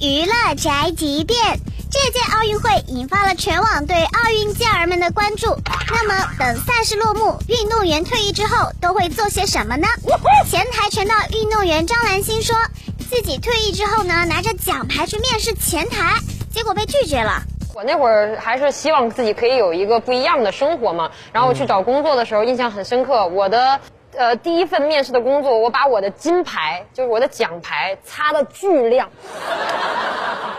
[0.00, 1.38] 娱乐宅急便。
[1.90, 5.56] 这届奥运会引发了全网对奥运健儿们的关注。
[5.88, 9.86] 那么，等赛事落幕，运动员退役之后都会做些什么呢？
[10.48, 12.54] 前跆拳道运动员张兰心说，
[13.10, 16.16] 自己退役之后呢，拿着奖牌去面试前台，
[16.52, 17.42] 结果被拒绝了。
[17.74, 21.10] 我那会儿还是希望自己可以有一个不一样的生活嘛。
[21.32, 23.26] 然后我去找工作的时候，印象很深刻。
[23.26, 23.80] 我的
[24.16, 29.08] 呃第一份面试的工作，我把我的金牌，就是我的奖牌，擦的巨亮。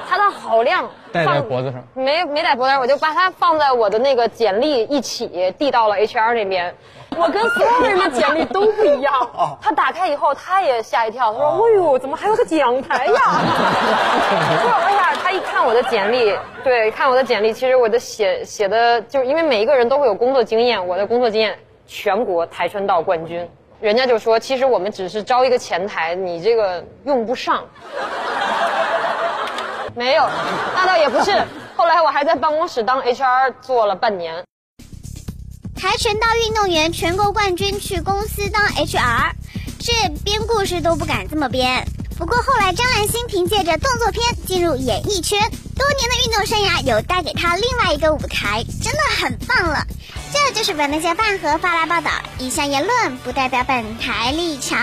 [0.10, 6.74] 擦的好亮，戴在脖子上，没没戴脖子上，我就把它放在我的那个简历一起递到了 HR 那边。
[7.18, 9.14] 我跟所有人的简历都不一样。
[9.62, 13.14] 他打开以后，他也吓一跳，他说：“哎呦，怎么还有个奖牌呀？”
[14.62, 16.34] 说而且他一看我的简历，
[16.64, 23.48] 对，看我的简历，其实我的写写的，就是因为每一个人都会有工作经验，我的工作经验全国跆拳道冠军，
[23.80, 27.66] 人家就说，其实我们只是招一个前台，你这个用不上。
[29.96, 30.30] 没有，
[30.76, 31.32] 那倒也不是。
[31.76, 34.44] 后来我还在办公室当 HR 做了半年。
[35.76, 39.32] 跆拳道运动员全国冠军去公司当 HR，
[39.80, 41.86] 这编故事都不敢这么编。
[42.18, 49.86] 不过后来张兰心凭借着动作片进入演艺圈，多年的运动生涯有带给她另外一个舞台，真的很棒了。
[50.58, 54.80] 就是本台小饭盒发来报道，以下言论不代表本台立场。